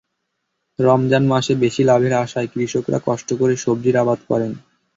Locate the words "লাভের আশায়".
1.83-2.51